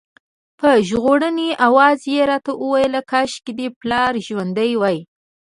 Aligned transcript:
په 0.59 0.69
ژړغوني 0.87 1.49
اواز 1.67 1.99
یې 2.13 2.21
راته 2.29 2.51
ویل 2.69 2.95
کاشکې 3.11 3.51
دې 3.59 3.67
پلار 3.79 4.13
ژوندی 4.25 4.71
وای. 4.81 4.97